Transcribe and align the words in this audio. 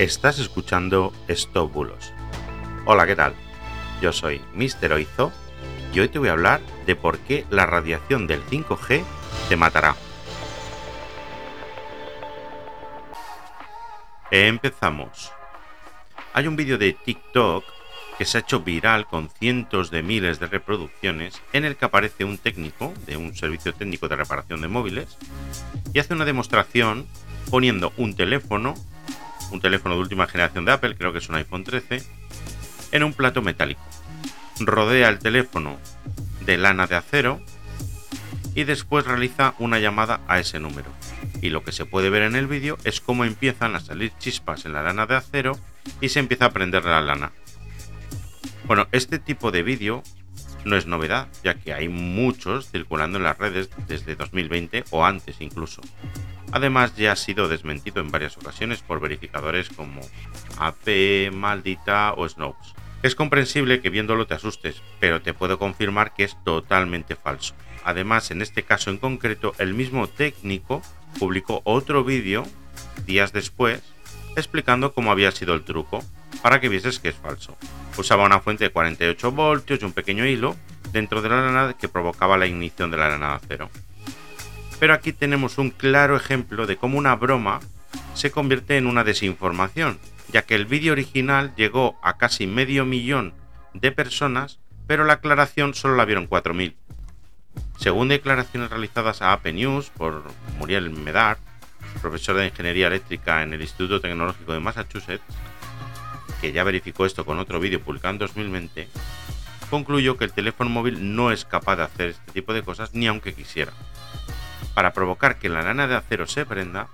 Estás 0.00 0.38
escuchando 0.38 1.12
Stop 1.28 1.74
Bulos. 1.74 2.14
Hola, 2.86 3.06
¿qué 3.06 3.14
tal? 3.14 3.34
Yo 4.00 4.14
soy 4.14 4.40
Mr. 4.54 4.94
Oizo 4.94 5.30
y 5.92 6.00
hoy 6.00 6.08
te 6.08 6.18
voy 6.18 6.30
a 6.30 6.32
hablar 6.32 6.62
de 6.86 6.96
por 6.96 7.18
qué 7.18 7.44
la 7.50 7.66
radiación 7.66 8.26
del 8.26 8.42
5G 8.46 9.02
te 9.50 9.56
matará. 9.56 9.94
Empezamos. 14.30 15.32
Hay 16.32 16.46
un 16.46 16.56
vídeo 16.56 16.78
de 16.78 16.94
TikTok 16.94 17.62
que 18.16 18.24
se 18.24 18.38
ha 18.38 18.40
hecho 18.40 18.60
viral 18.60 19.06
con 19.06 19.28
cientos 19.28 19.90
de 19.90 20.02
miles 20.02 20.40
de 20.40 20.46
reproducciones 20.46 21.42
en 21.52 21.66
el 21.66 21.76
que 21.76 21.84
aparece 21.84 22.24
un 22.24 22.38
técnico 22.38 22.94
de 23.04 23.18
un 23.18 23.36
servicio 23.36 23.74
técnico 23.74 24.08
de 24.08 24.16
reparación 24.16 24.62
de 24.62 24.68
móviles 24.68 25.18
y 25.92 25.98
hace 25.98 26.14
una 26.14 26.24
demostración 26.24 27.06
poniendo 27.50 27.92
un 27.98 28.16
teléfono, 28.16 28.74
un 29.50 29.60
teléfono 29.60 29.94
de 29.94 30.00
última 30.00 30.26
generación 30.26 30.64
de 30.64 30.72
Apple, 30.72 30.96
creo 30.96 31.12
que 31.12 31.18
es 31.18 31.28
un 31.28 31.36
iPhone 31.36 31.64
13, 31.64 32.02
en 32.92 33.02
un 33.02 33.12
plato 33.12 33.42
metálico. 33.42 33.82
Rodea 34.60 35.08
el 35.08 35.18
teléfono 35.18 35.78
de 36.44 36.58
lana 36.58 36.86
de 36.86 36.96
acero 36.96 37.40
y 38.54 38.64
después 38.64 39.06
realiza 39.06 39.54
una 39.58 39.78
llamada 39.78 40.20
a 40.28 40.38
ese 40.38 40.58
número. 40.60 40.90
Y 41.40 41.50
lo 41.50 41.64
que 41.64 41.72
se 41.72 41.86
puede 41.86 42.10
ver 42.10 42.22
en 42.22 42.36
el 42.36 42.46
vídeo 42.46 42.76
es 42.84 43.00
cómo 43.00 43.24
empiezan 43.24 43.74
a 43.74 43.80
salir 43.80 44.12
chispas 44.18 44.66
en 44.66 44.72
la 44.72 44.82
lana 44.82 45.06
de 45.06 45.16
acero 45.16 45.58
y 46.00 46.08
se 46.10 46.18
empieza 46.18 46.46
a 46.46 46.50
prender 46.50 46.84
la 46.84 47.00
lana. 47.00 47.32
Bueno, 48.64 48.86
este 48.92 49.18
tipo 49.18 49.50
de 49.50 49.62
vídeo 49.62 50.02
no 50.64 50.76
es 50.76 50.86
novedad, 50.86 51.28
ya 51.42 51.54
que 51.54 51.72
hay 51.72 51.88
muchos 51.88 52.70
circulando 52.70 53.18
en 53.18 53.24
las 53.24 53.38
redes 53.38 53.70
desde 53.88 54.16
2020 54.16 54.84
o 54.90 55.04
antes 55.04 55.40
incluso. 55.40 55.80
Además 56.52 56.96
ya 56.96 57.12
ha 57.12 57.16
sido 57.16 57.48
desmentido 57.48 58.00
en 58.00 58.10
varias 58.10 58.36
ocasiones 58.36 58.80
por 58.82 59.00
verificadores 59.00 59.68
como 59.68 60.00
AP, 60.58 61.32
Maldita 61.32 62.12
o 62.14 62.28
Snopes. 62.28 62.74
Es 63.02 63.14
comprensible 63.14 63.80
que 63.80 63.90
viéndolo 63.90 64.26
te 64.26 64.34
asustes, 64.34 64.82
pero 64.98 65.22
te 65.22 65.32
puedo 65.32 65.58
confirmar 65.58 66.12
que 66.12 66.24
es 66.24 66.36
totalmente 66.44 67.16
falso. 67.16 67.54
Además, 67.84 68.30
en 68.30 68.42
este 68.42 68.62
caso 68.62 68.90
en 68.90 68.98
concreto, 68.98 69.54
el 69.58 69.74
mismo 69.74 70.06
técnico 70.06 70.82
publicó 71.18 71.62
otro 71.64 72.04
vídeo 72.04 72.44
días 73.06 73.32
después 73.32 73.82
explicando 74.36 74.92
cómo 74.92 75.10
había 75.10 75.30
sido 75.32 75.54
el 75.54 75.64
truco, 75.64 76.04
para 76.42 76.60
que 76.60 76.68
vieses 76.68 76.98
que 76.98 77.08
es 77.08 77.16
falso. 77.16 77.56
Usaba 77.96 78.24
una 78.24 78.40
fuente 78.40 78.64
de 78.64 78.70
48 78.70 79.32
voltios 79.32 79.80
y 79.80 79.84
un 79.84 79.92
pequeño 79.92 80.26
hilo 80.26 80.56
dentro 80.92 81.22
de 81.22 81.28
la 81.28 81.40
lana 81.40 81.74
que 81.78 81.88
provocaba 81.88 82.38
la 82.38 82.46
ignición 82.46 82.90
de 82.90 82.96
la 82.96 83.08
lana 83.08 83.30
de 83.30 83.34
acero. 83.34 83.70
Pero 84.80 84.94
aquí 84.94 85.12
tenemos 85.12 85.58
un 85.58 85.70
claro 85.70 86.16
ejemplo 86.16 86.66
de 86.66 86.78
cómo 86.78 86.96
una 86.96 87.14
broma 87.14 87.60
se 88.14 88.30
convierte 88.30 88.78
en 88.78 88.86
una 88.86 89.04
desinformación, 89.04 89.98
ya 90.32 90.42
que 90.42 90.54
el 90.54 90.64
vídeo 90.64 90.92
original 90.92 91.52
llegó 91.54 91.98
a 92.02 92.16
casi 92.16 92.46
medio 92.46 92.86
millón 92.86 93.34
de 93.74 93.92
personas, 93.92 94.58
pero 94.86 95.04
la 95.04 95.14
aclaración 95.14 95.74
solo 95.74 95.96
la 95.96 96.06
vieron 96.06 96.28
4.000. 96.28 96.74
Según 97.78 98.08
declaraciones 98.08 98.70
realizadas 98.70 99.20
a 99.20 99.32
AP 99.32 99.52
News 99.52 99.90
por 99.90 100.24
Muriel 100.58 100.88
Medard, 100.90 101.38
profesor 102.00 102.36
de 102.36 102.46
Ingeniería 102.46 102.86
Eléctrica 102.86 103.42
en 103.42 103.52
el 103.52 103.60
Instituto 103.60 104.00
Tecnológico 104.00 104.54
de 104.54 104.60
Massachusetts, 104.60 105.24
que 106.40 106.52
ya 106.52 106.64
verificó 106.64 107.04
esto 107.04 107.26
con 107.26 107.38
otro 107.38 107.60
vídeo 107.60 107.82
publicado 107.82 108.12
en 108.12 108.18
2020, 108.18 108.88
concluyó 109.68 110.16
que 110.16 110.24
el 110.24 110.32
teléfono 110.32 110.70
móvil 110.70 111.14
no 111.14 111.32
es 111.32 111.44
capaz 111.44 111.76
de 111.76 111.82
hacer 111.82 112.08
este 112.10 112.32
tipo 112.32 112.54
de 112.54 112.62
cosas 112.62 112.94
ni 112.94 113.06
aunque 113.06 113.34
quisiera. 113.34 113.72
Para 114.80 114.94
provocar 114.94 115.38
que 115.38 115.50
la 115.50 115.60
lana 115.60 115.86
de 115.86 115.94
acero 115.94 116.26
se 116.26 116.46
prenda, 116.46 116.88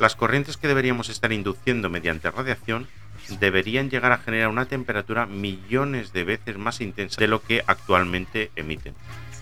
las 0.00 0.16
corrientes 0.16 0.56
que 0.56 0.66
deberíamos 0.66 1.08
estar 1.10 1.32
induciendo 1.32 1.88
mediante 1.88 2.28
radiación 2.28 2.88
deberían 3.38 3.88
llegar 3.88 4.10
a 4.10 4.18
generar 4.18 4.48
una 4.48 4.66
temperatura 4.66 5.24
millones 5.24 6.12
de 6.12 6.24
veces 6.24 6.58
más 6.58 6.80
intensa 6.80 7.20
de 7.20 7.28
lo 7.28 7.40
que 7.40 7.62
actualmente 7.68 8.50
emiten 8.56 8.96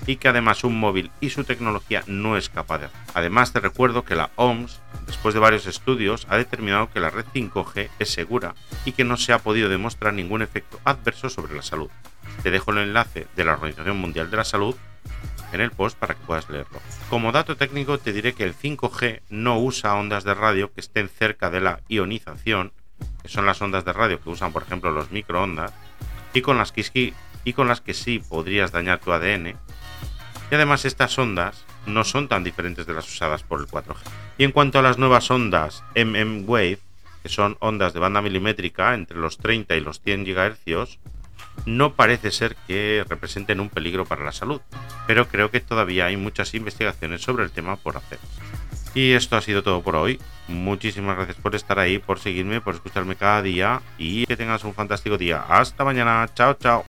y 0.07 0.17
que 0.17 0.29
además 0.29 0.65
un 0.65 0.79
móvil 0.79 1.11
y 1.23 1.31
su 1.31 1.45
tecnología 1.45 2.03
no 2.07 2.37
es 2.37 2.51
capaz 2.51 2.81
de 2.81 2.85
hacer. 2.87 3.01
Además 3.15 3.55
te 3.55 3.61
recuerdo 3.61 4.05
que 4.05 4.17
la 4.17 4.33
OMS, 4.37 4.83
después 5.07 5.33
de 5.33 5.41
varios 5.41 5.65
estudios, 5.65 6.27
ha 6.29 6.37
determinado 6.37 6.91
que 6.91 7.01
la 7.01 7.09
red 7.09 7.25
5G 7.33 7.89
es 7.99 8.11
segura 8.11 8.55
y 8.85 8.93
que 8.93 9.05
no 9.05 9.17
se 9.17 9.33
ha 9.33 9.39
podido 9.39 9.71
demostrar 9.71 10.13
ningún 10.13 10.43
efecto 10.43 10.79
adverso 10.85 11.31
sobre 11.31 11.55
la 11.55 11.63
salud. 11.63 11.89
Te 12.43 12.51
dejo 12.51 12.73
el 12.73 12.89
enlace 12.89 13.29
de 13.35 13.45
la 13.47 13.55
Organización 13.55 13.97
Mundial 13.97 14.31
de 14.31 14.37
la 14.37 14.45
Salud 14.45 14.77
en 15.53 15.61
el 15.61 15.71
post 15.71 15.99
para 15.99 16.15
que 16.15 16.25
puedas 16.25 16.49
leerlo. 16.49 16.81
Como 17.11 17.33
dato 17.33 17.57
técnico 17.57 17.99
te 17.99 18.13
diré 18.13 18.35
que 18.35 18.45
el 18.45 18.55
5G 18.55 19.23
no 19.31 19.59
usa 19.59 19.95
ondas 19.95 20.25
de 20.25 20.35
radio 20.35 20.73
que 20.73 20.81
estén 20.81 21.09
cerca 21.09 21.51
de 21.51 21.61
la 21.61 21.81
ionización, 21.89 22.73
que 23.23 23.29
son 23.29 23.47
las 23.47 23.61
ondas 23.61 23.85
de 23.85 23.93
radio 23.93 24.21
que 24.21 24.31
usan 24.31 24.53
por 24.53 24.63
ejemplo 24.63 24.91
los 24.91 25.11
microondas, 25.11 25.73
y 26.35 26.41
con 26.41 26.59
las 26.59 26.73
que, 26.73 27.15
y 27.45 27.95
sí 27.95 28.19
podrías 28.19 28.73
dañar 28.73 29.01
tu 29.01 29.13
ADN, 29.13 29.57
y 30.53 30.55
además 30.55 30.85
estas 30.85 31.19
ondas 31.19 31.65
no 31.87 32.05
son 32.05 32.29
tan 32.29 32.45
diferentes 32.45 32.87
de 32.87 32.93
las 32.93 33.09
usadas 33.09 33.43
por 33.43 33.61
el 33.61 33.67
4G. 33.67 33.97
Y 34.37 34.45
en 34.45 34.53
cuanto 34.53 34.79
a 34.79 34.83
las 34.83 34.99
nuevas 34.99 35.31
ondas 35.31 35.83
MM 35.95 36.45
Wave, 36.47 36.79
que 37.23 37.29
son 37.29 37.57
ondas 37.61 37.95
de 37.95 38.01
banda 38.01 38.21
milimétrica 38.21 38.93
entre 38.93 39.17
los 39.17 39.39
30 39.39 39.77
y 39.77 39.81
los 39.81 40.01
100 40.01 40.25
GHz, 40.25 40.99
no 41.67 41.95
parece 41.95 42.31
ser 42.31 42.57
que 42.67 43.05
representen 43.09 43.61
un 43.61 43.69
peligro 43.69 44.05
para 44.05 44.25
la 44.25 44.33
salud, 44.33 44.61
pero 45.07 45.29
creo 45.29 45.51
que 45.51 45.61
todavía 45.61 46.07
hay 46.07 46.17
muchas 46.17 46.55
investigaciones 46.55 47.23
sobre 47.23 47.45
el 47.45 47.51
tema 47.51 47.77
por 47.77 47.97
hacer. 47.97 48.19
Y 48.95 49.13
esto 49.13 49.37
ha 49.37 49.41
sido 49.41 49.63
todo 49.63 49.83
por 49.83 49.97
hoy. 49.97 50.21
Muchísimas 50.49 51.17
gracias 51.17 51.39
por 51.39 51.55
estar 51.55 51.79
ahí, 51.79 51.99
por 51.99 52.19
seguirme, 52.19 52.61
por 52.61 52.75
escucharme 52.75 53.17
cada 53.17 53.41
día 53.41 53.81
y 53.97 54.27
que 54.27 54.37
tengas 54.37 54.65
un 54.65 54.75
fantástico 54.75 55.17
día. 55.17 55.45
Hasta 55.49 55.85
mañana. 55.85 56.29
Chao, 56.35 56.55
chao. 56.55 56.92